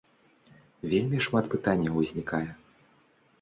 [0.93, 2.41] Вельмі шмат пытанняў узнікае.